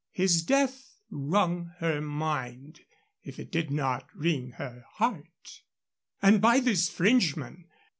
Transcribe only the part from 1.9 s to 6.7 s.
mind, if it did not wring her heart. And by